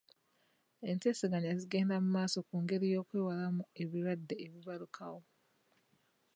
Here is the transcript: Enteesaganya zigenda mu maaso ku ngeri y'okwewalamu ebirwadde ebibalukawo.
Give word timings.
Enteesaganya 0.89 1.51
zigenda 1.61 1.95
mu 2.03 2.09
maaso 2.15 2.37
ku 2.47 2.55
ngeri 2.63 2.87
y'okwewalamu 2.93 3.63
ebirwadde 3.81 4.35
ebibalukawo. 4.45 5.21